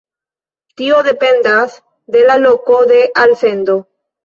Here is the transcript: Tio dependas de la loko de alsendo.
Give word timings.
Tio 0.81 1.01
dependas 1.07 1.77
de 2.17 2.25
la 2.31 2.39
loko 2.47 2.83
de 2.95 3.01
alsendo. 3.27 3.81